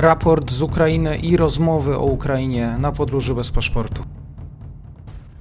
raport 0.00 0.50
z 0.50 0.62
Ukrainy 0.62 1.18
i 1.18 1.36
rozmowy 1.36 1.96
o 1.96 2.04
Ukrainie 2.04 2.76
na 2.78 2.92
podróży 2.92 3.34
bez 3.34 3.50
paszportu. 3.50 4.04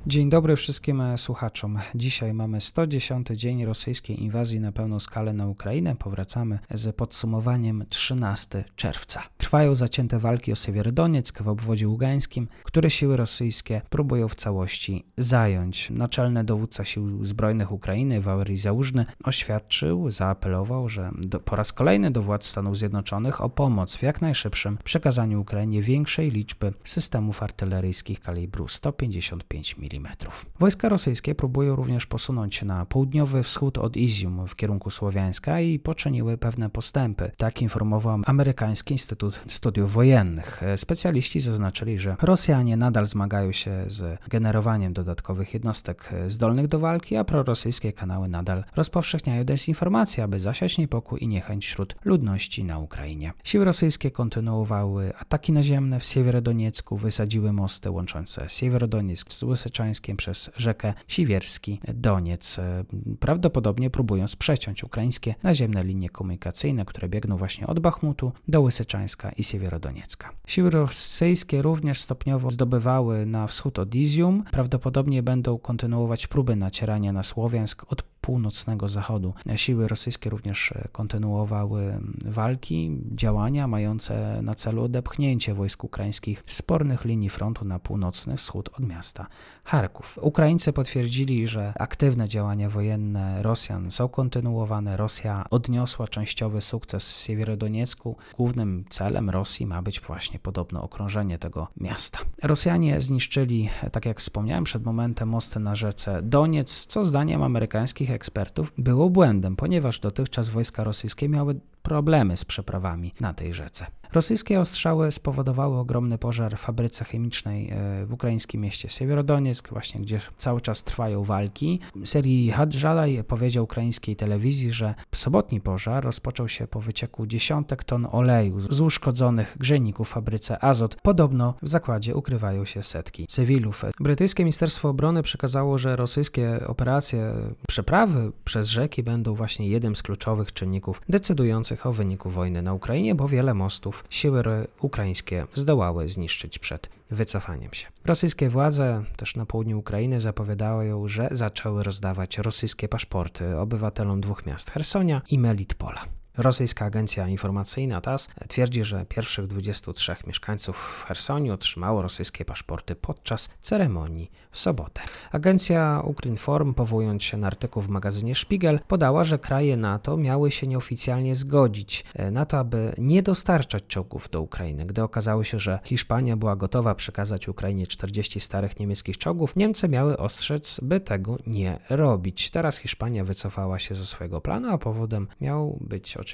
Dzień 0.07 0.29
dobry 0.29 0.55
wszystkim 0.55 1.03
słuchaczom. 1.17 1.79
Dzisiaj 1.95 2.33
mamy 2.33 2.61
110 2.61 3.27
dzień 3.27 3.65
rosyjskiej 3.65 4.23
inwazji 4.23 4.59
na 4.59 4.71
pełną 4.71 4.99
skalę 4.99 5.33
na 5.33 5.47
Ukrainę. 5.47 5.95
Powracamy 5.95 6.59
z 6.73 6.95
podsumowaniem 6.95 7.85
13 7.89 8.63
czerwca. 8.75 9.23
Trwają 9.47 9.75
zacięte 9.75 10.19
walki 10.19 10.51
o 10.51 10.55
Siewierodonieck 10.55 11.41
w 11.41 11.47
obwodzie 11.47 11.87
ługańskim, 11.87 12.47
które 12.63 12.89
siły 12.89 13.17
rosyjskie 13.17 13.81
próbują 13.89 14.27
w 14.27 14.35
całości 14.35 15.05
zająć. 15.17 15.89
Naczelny 15.89 16.43
dowódca 16.43 16.85
sił 16.85 17.25
zbrojnych 17.25 17.71
Ukrainy, 17.71 18.21
Wałery 18.21 18.57
Załużny, 18.57 19.05
oświadczył, 19.23 20.11
zaapelował, 20.11 20.89
że 20.89 21.11
do, 21.17 21.39
po 21.39 21.55
raz 21.55 21.73
kolejny 21.73 22.11
do 22.11 22.21
władz 22.21 22.45
Stanów 22.45 22.77
Zjednoczonych 22.77 23.41
o 23.41 23.49
pomoc 23.49 23.95
w 23.95 24.03
jak 24.03 24.21
najszybszym 24.21 24.77
przekazaniu 24.83 25.41
Ukrainie 25.41 25.81
większej 25.81 26.31
liczby 26.31 26.73
systemów 26.83 27.43
artyleryjskich 27.43 28.19
kalibru 28.19 28.67
155 28.67 29.75
mm. 29.79 30.13
Wojska 30.59 30.89
rosyjskie 30.89 31.35
próbują 31.35 31.75
również 31.75 32.05
posunąć 32.05 32.55
się 32.55 32.65
na 32.65 32.85
południowy 32.85 33.43
wschód 33.43 33.77
od 33.77 33.97
Izium 33.97 34.47
w 34.47 34.55
kierunku 34.55 34.89
Słowiańska 34.89 35.61
i 35.61 35.79
poczyniły 35.79 36.37
pewne 36.37 36.69
postępy. 36.69 37.31
Tak 37.37 37.61
informował 37.61 38.19
amerykański 38.25 38.93
Instytut 38.93 39.36
Studiów 39.47 39.93
Wojennych. 39.93 40.61
Specjaliści 40.75 41.39
zaznaczyli, 41.39 41.99
że 41.99 42.15
Rosjanie 42.21 42.77
nadal 42.77 43.07
zmagają 43.07 43.51
się 43.51 43.83
z 43.87 44.19
generowaniem 44.29 44.93
dodatkowych 44.93 45.53
jednostek 45.53 46.09
zdolnych 46.27 46.67
do 46.67 46.79
walki, 46.79 47.15
a 47.15 47.23
prorosyjskie 47.23 47.93
kanały 47.93 48.27
nadal 48.27 48.63
rozpowszechniają 48.75 49.43
dezinformację, 49.43 50.23
aby 50.23 50.39
zasiać 50.39 50.77
niepokój 50.77 51.23
i 51.23 51.27
niechęć 51.27 51.67
wśród 51.67 51.95
ludności 52.05 52.63
na 52.63 52.79
Ukrainie. 52.79 53.33
Siły 53.43 53.65
rosyjskie 53.65 54.11
kontynuowały 54.11 55.13
ataki 55.17 55.51
naziemne 55.51 55.99
w 55.99 56.03
Siewierodoniecku, 56.03 56.97
wysadziły 56.97 57.53
mosty 57.53 57.91
łączące 57.91 58.49
Siewierodonieck 58.49 59.33
z 59.33 59.43
Łysyczańskiem, 59.43 60.17
przez 60.17 60.51
rzekę 60.57 60.93
Siwierski 61.07 61.79
Doniec, 61.93 62.59
e, 62.59 62.83
prawdopodobnie 63.19 63.89
próbując 63.89 64.35
przeciąć 64.35 64.83
ukraińskie 64.83 65.35
naziemne 65.43 65.83
linie 65.83 66.09
komunikacyjne, 66.09 66.85
które 66.85 67.09
biegną 67.09 67.37
właśnie 67.37 67.67
od 67.67 67.79
Bachmutu 67.79 68.31
do 68.47 68.61
Łysyczańska 68.61 69.26
i 69.31 69.43
Siewierodoniecka. 69.43 70.29
Siły 70.47 70.69
rosyjskie 70.69 71.61
również 71.61 72.01
stopniowo 72.01 72.51
zdobywały 72.51 73.25
na 73.25 73.47
wschód 73.47 73.79
od 73.79 73.95
Izium, 73.95 74.43
prawdopodobnie 74.51 75.23
będą 75.23 75.57
kontynuować 75.57 76.27
próby 76.27 76.55
nacierania 76.55 77.13
na 77.13 77.23
Słowiańsk 77.23 77.91
od 77.91 78.03
północnego 78.27 78.87
zachodu. 78.87 79.33
Siły 79.55 79.87
rosyjskie 79.87 80.29
również 80.29 80.71
e, 80.71 80.87
kontynuowały 80.91 81.99
walki, 82.25 82.97
działania 83.11 83.67
mające 83.67 84.41
na 84.41 84.55
celu 84.55 84.83
odepchnięcie 84.83 85.53
wojsk 85.53 85.83
ukraińskich 85.83 86.43
spornych 86.45 87.05
linii 87.05 87.29
frontu 87.29 87.65
na 87.65 87.79
północny 87.79 88.37
wschód 88.37 88.69
od 88.73 88.79
miasta 88.79 89.27
Charków. 89.63 90.19
Ukraińcy 90.21 90.73
potwierdzili, 90.73 91.47
że 91.47 91.73
aktywne 91.79 92.27
działania 92.27 92.69
wojenne 92.69 93.43
Rosjan 93.43 93.91
są 93.91 94.07
kontynuowane. 94.07 94.97
Rosja 94.97 95.45
odniosła 95.49 96.07
częściowy 96.07 96.61
sukces 96.61 97.13
w 97.13 97.17
Siewierodoniecku. 97.17 98.15
Głównym 98.37 98.85
celem 98.89 99.29
Rosji 99.29 99.65
ma 99.65 99.81
być 99.81 99.99
właśnie 99.99 100.39
podobno 100.39 100.83
okrążenie 100.83 101.37
tego 101.37 101.67
miasta. 101.77 102.19
Rosjanie 102.43 103.01
zniszczyli, 103.01 103.69
tak 103.91 104.05
jak 104.05 104.19
wspomniałem 104.19 104.63
przed 104.63 104.83
momentem, 104.83 105.29
mosty 105.29 105.59
na 105.59 105.75
rzece 105.75 106.21
Doniec, 106.21 106.85
co 106.85 107.03
zdaniem 107.03 107.43
amerykańskich 107.43 108.09
ekspertów 108.17 108.73
było 108.77 109.09
błędem, 109.09 109.55
ponieważ 109.55 109.99
dotychczas 109.99 110.49
wojska 110.49 110.83
rosyjskie 110.83 111.29
miały 111.29 111.59
problemy 111.81 112.37
z 112.37 112.45
przeprawami 112.45 113.13
na 113.19 113.33
tej 113.33 113.53
rzece. 113.53 113.85
Rosyjskie 114.13 114.59
ostrzały 114.59 115.11
spowodowały 115.11 115.77
ogromny 115.77 116.17
pożar 116.17 116.57
w 116.57 116.59
fabryce 116.59 117.05
chemicznej 117.05 117.69
e, 117.69 118.05
w 118.05 118.13
ukraińskim 118.13 118.61
mieście 118.61 118.89
Siewierodoniec, 118.89 119.63
właśnie 119.71 120.01
gdzie 120.01 120.19
cały 120.37 120.61
czas 120.61 120.83
trwają 120.83 121.23
walki. 121.23 121.79
Serii 122.05 122.51
Hadżalaj 122.51 123.23
powiedział 123.27 123.63
ukraińskiej 123.63 124.15
telewizji, 124.15 124.71
że 124.71 124.95
sobotni 125.15 125.61
pożar 125.61 126.03
rozpoczął 126.03 126.47
się 126.47 126.67
po 126.67 126.81
wycieku 126.81 127.25
dziesiątek 127.25 127.83
ton 127.83 128.07
oleju 128.11 128.59
z 128.59 128.81
uszkodzonych 128.81 129.57
grzejników 129.59 130.09
w 130.09 130.11
fabryce 130.11 130.63
Azot. 130.63 130.97
Podobno 131.01 131.53
w 131.61 131.69
zakładzie 131.69 132.15
ukrywają 132.15 132.65
się 132.65 132.83
setki 132.83 133.27
cywilów. 133.27 133.85
Brytyjskie 133.99 134.43
Ministerstwo 134.43 134.89
Obrony 134.89 135.23
przekazało, 135.23 135.77
że 135.77 135.95
rosyjskie 135.95 136.67
operacje 136.67 137.33
przeprawy 137.67 138.31
przez 138.45 138.67
rzeki 138.67 139.03
będą 139.03 139.35
właśnie 139.35 139.67
jednym 139.67 139.95
z 139.95 140.03
kluczowych 140.03 140.53
czynników 140.53 141.01
decydujących 141.09 141.85
o 141.85 141.93
wyniku 141.93 142.29
wojny 142.29 142.61
na 142.61 142.73
Ukrainie, 142.73 143.15
bo 143.15 143.27
wiele 143.27 143.53
mostów 143.53 143.96
siły 144.09 144.43
ukraińskie 144.81 145.47
zdołały 145.53 146.09
zniszczyć 146.09 146.59
przed 146.59 146.89
wycofaniem 147.11 147.73
się. 147.73 147.87
Rosyjskie 148.05 148.49
władze 148.49 149.03
też 149.17 149.35
na 149.35 149.45
południu 149.45 149.79
Ukrainy 149.79 150.21
zapowiadają, 150.21 151.07
że 151.07 151.27
zaczęły 151.31 151.83
rozdawać 151.83 152.37
rosyjskie 152.37 152.87
paszporty 152.87 153.57
obywatelom 153.57 154.21
dwóch 154.21 154.45
miast 154.45 154.71
Hersonia 154.71 155.21
i 155.29 155.39
Melitpola. 155.39 156.05
Rosyjska 156.37 156.85
agencja 156.85 157.27
informacyjna 157.27 158.01
TASS 158.01 158.29
twierdzi, 158.47 158.83
że 158.83 159.05
pierwszych 159.05 159.47
23 159.47 160.15
mieszkańców 160.27 160.77
w 160.77 161.05
Chersoniu 161.05 161.53
otrzymało 161.53 162.01
rosyjskie 162.01 162.45
paszporty 162.45 162.95
podczas 162.95 163.49
ceremonii 163.61 164.31
w 164.51 164.59
sobotę. 164.59 165.01
Agencja 165.31 166.01
Ukrinform, 166.05 166.73
powołując 166.73 167.23
się 167.23 167.37
na 167.37 167.47
artykuł 167.47 167.83
w 167.83 167.89
magazynie 167.89 168.35
Spiegel, 168.35 168.79
podała, 168.87 169.23
że 169.23 169.39
kraje 169.39 169.77
NATO 169.77 170.17
miały 170.17 170.51
się 170.51 170.67
nieoficjalnie 170.67 171.35
zgodzić 171.35 172.05
e, 172.15 172.31
na 172.31 172.45
to, 172.45 172.59
aby 172.59 172.93
nie 172.97 173.23
dostarczać 173.23 173.83
czołgów 173.87 174.29
do 174.29 174.41
Ukrainy. 174.41 174.85
Gdy 174.85 175.03
okazało 175.03 175.43
się, 175.43 175.59
że 175.59 175.79
Hiszpania 175.83 176.37
była 176.37 176.55
gotowa 176.55 176.95
przekazać 176.95 177.47
Ukrainie 177.47 177.87
40 177.87 178.39
starych 178.39 178.79
niemieckich 178.79 179.17
czołgów, 179.17 179.55
Niemcy 179.55 179.89
miały 179.89 180.17
ostrzec, 180.17 180.79
by 180.83 180.99
tego 180.99 181.37
nie 181.47 181.79
robić. 181.89 182.49
Teraz 182.49 182.77
Hiszpania 182.77 183.23
wycofała 183.23 183.79
się 183.79 183.95
ze 183.95 184.05
swojego 184.05 184.41
planu, 184.41 184.69
a 184.69 184.77
powodem 184.77 185.27
miał 185.41 185.77
być 185.81 186.17
oczywiście 186.17 186.26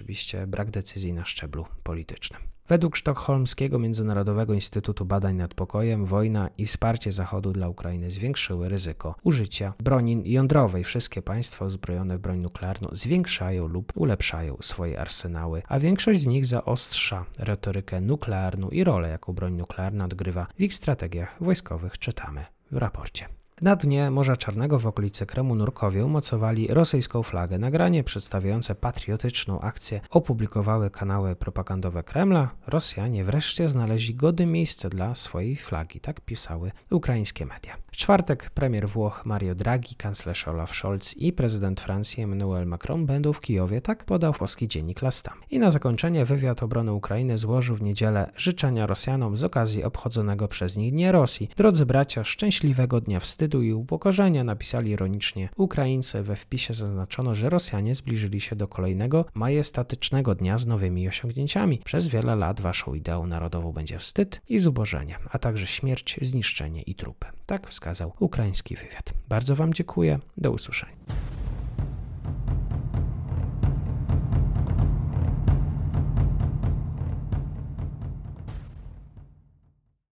brak 0.47 0.71
decyzji 0.71 1.13
na 1.13 1.25
szczeblu 1.25 1.65
politycznym. 1.83 2.41
Według 2.67 2.95
Sztokholmskiego 2.95 3.79
Międzynarodowego 3.79 4.53
Instytutu 4.53 5.05
Badań 5.05 5.35
nad 5.35 5.53
Pokojem 5.53 6.05
wojna 6.05 6.49
i 6.57 6.65
wsparcie 6.65 7.11
Zachodu 7.11 7.51
dla 7.51 7.69
Ukrainy 7.69 8.11
zwiększyły 8.11 8.69
ryzyko 8.69 9.15
użycia 9.23 9.73
broni 9.79 10.31
jądrowej. 10.31 10.83
Wszystkie 10.83 11.21
państwa 11.21 11.65
uzbrojone 11.65 12.17
w 12.17 12.21
broń 12.21 12.39
nuklearną 12.39 12.89
zwiększają 12.91 13.67
lub 13.67 13.93
ulepszają 13.95 14.57
swoje 14.61 15.01
arsenały, 15.01 15.61
a 15.67 15.79
większość 15.79 16.21
z 16.21 16.27
nich 16.27 16.45
zaostrza 16.45 17.25
retorykę 17.39 18.01
nuklearną 18.01 18.69
i 18.69 18.83
rolę, 18.83 19.09
jaką 19.09 19.33
broń 19.33 19.53
nuklearna 19.53 20.05
odgrywa 20.05 20.47
w 20.57 20.61
ich 20.61 20.73
strategiach 20.73 21.37
wojskowych, 21.43 21.99
czytamy 21.99 22.45
w 22.71 22.77
raporcie. 22.77 23.42
Na 23.63 23.75
dnie 23.75 24.11
Morza 24.11 24.37
Czarnego 24.37 24.79
w 24.79 24.87
okolicy 24.87 25.25
Kremu 25.25 25.55
Nurkowie 25.55 26.05
umocowali 26.05 26.67
rosyjską 26.67 27.23
flagę. 27.23 27.57
Nagranie 27.57 28.03
przedstawiające 28.03 28.75
patriotyczną 28.75 29.61
akcję 29.61 30.01
opublikowały 30.09 30.89
kanały 30.89 31.35
propagandowe 31.35 32.03
Kremla. 32.03 32.49
Rosjanie 32.67 33.23
wreszcie 33.23 33.67
znaleźli 33.69 34.15
godne 34.15 34.45
miejsce 34.45 34.89
dla 34.89 35.15
swojej 35.15 35.55
flagi, 35.55 35.99
tak 35.99 36.21
pisały 36.21 36.71
ukraińskie 36.91 37.45
media. 37.45 37.77
W 37.91 37.97
czwartek 37.97 38.49
premier 38.49 38.89
Włoch 38.89 39.25
Mario 39.25 39.55
Draghi, 39.55 39.95
kanclerz 39.95 40.47
Olaf 40.47 40.75
Scholz 40.75 41.17
i 41.17 41.33
prezydent 41.33 41.81
Francji 41.81 42.23
Emmanuel 42.23 42.67
Macron 42.67 43.05
będą 43.05 43.33
w 43.33 43.41
Kijowie, 43.41 43.81
tak 43.81 44.05
podał 44.05 44.33
włoski 44.33 44.67
dziennik 44.67 45.01
La 45.01 45.09
I 45.51 45.59
na 45.59 45.71
zakończenie 45.71 46.25
wywiad 46.25 46.63
obrony 46.63 46.93
Ukrainy 46.93 47.37
złożył 47.37 47.75
w 47.75 47.81
niedzielę 47.81 48.31
życzenia 48.35 48.85
Rosjanom 48.87 49.37
z 49.37 49.43
okazji 49.43 49.83
obchodzonego 49.83 50.47
przez 50.47 50.77
nich 50.77 50.91
Dnia 50.91 51.11
Rosji. 51.11 51.49
Drodzy 51.57 51.85
bracia, 51.85 52.23
szczęśliwego 52.23 53.01
dnia 53.01 53.19
wstydu 53.19 53.52
i 53.61 53.73
upokorzenia, 53.73 54.43
napisali 54.43 54.91
ironicznie 54.91 55.49
Ukraińcy. 55.57 56.23
We 56.23 56.35
wpisie 56.35 56.73
zaznaczono, 56.73 57.35
że 57.35 57.49
Rosjanie 57.49 57.95
zbliżyli 57.95 58.41
się 58.41 58.55
do 58.55 58.67
kolejnego 58.67 59.25
majestatycznego 59.33 60.35
dnia 60.35 60.57
z 60.57 60.67
nowymi 60.67 61.07
osiągnięciami. 61.07 61.81
Przez 61.85 62.07
wiele 62.07 62.35
lat 62.35 62.61
waszą 62.61 62.93
ideą 62.93 63.27
narodową 63.27 63.71
będzie 63.71 63.99
wstyd 63.99 64.41
i 64.49 64.59
zubożenie, 64.59 65.17
a 65.31 65.39
także 65.39 65.67
śmierć, 65.67 66.19
zniszczenie 66.21 66.81
i 66.81 66.95
trupy. 66.95 67.27
Tak 67.45 67.69
wskazał 67.69 68.13
ukraiński 68.19 68.75
wywiad. 68.75 69.13
Bardzo 69.29 69.55
Wam 69.55 69.73
dziękuję. 69.73 70.19
Do 70.37 70.51
usłyszenia. 70.51 71.32